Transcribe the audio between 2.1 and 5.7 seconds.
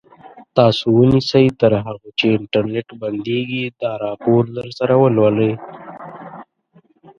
چې انټرنټ بندېږي دا راپور درسره ولولئ.